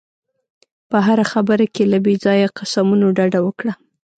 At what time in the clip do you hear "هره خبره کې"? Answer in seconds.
1.05-1.83